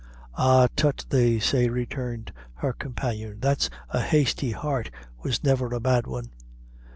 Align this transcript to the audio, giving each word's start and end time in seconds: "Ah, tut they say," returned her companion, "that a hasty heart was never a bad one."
"Ah, 0.33 0.67
tut 0.75 1.05
they 1.09 1.37
say," 1.39 1.69
returned 1.69 2.33
her 2.55 2.73
companion, 2.73 3.39
"that 3.41 3.69
a 3.91 4.01
hasty 4.01 4.49
heart 4.49 4.89
was 5.21 5.43
never 5.43 5.71
a 5.75 5.79
bad 5.79 6.07
one." 6.07 6.31